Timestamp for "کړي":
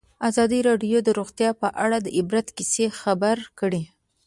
3.59-3.81